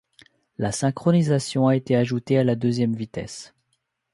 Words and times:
La 0.57 0.71
synchronisation 0.71 1.67
a 1.67 1.75
été 1.75 1.95
ajouté 1.95 2.35
à 2.39 2.43
la 2.43 2.55
deuxième 2.55 2.95
vitesse. 2.95 3.53